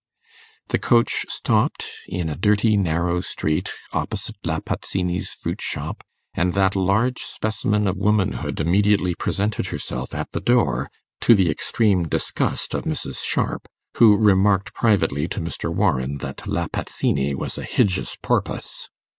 The 0.69 0.79
coach 0.79 1.27
stopped 1.29 1.83
in 2.07 2.27
a 2.27 2.35
dirty 2.35 2.75
narrow 2.75 3.21
street 3.21 3.69
opposite 3.93 4.35
La 4.43 4.59
Pazzini's 4.59 5.35
fruit 5.35 5.61
shop, 5.61 6.03
and 6.33 6.53
that 6.55 6.75
large 6.75 7.19
specimen 7.21 7.85
of 7.87 7.97
womanhood 7.97 8.59
immediately 8.59 9.13
presented 9.13 9.67
herself 9.67 10.15
at 10.15 10.31
the 10.31 10.41
door, 10.41 10.89
to 11.19 11.35
the 11.35 11.51
extreme 11.51 12.07
disgust 12.07 12.73
of 12.73 12.85
Mrs. 12.85 13.23
Sharp, 13.23 13.67
who 13.97 14.17
remarked 14.17 14.73
privately 14.73 15.27
to 15.27 15.39
Mr. 15.39 15.71
Warren 15.71 16.17
that 16.17 16.47
La 16.47 16.65
Pazzini 16.67 17.35
was 17.35 17.59
a 17.59 17.63
'hijeous 17.63 18.15
porpis'. 18.23 18.89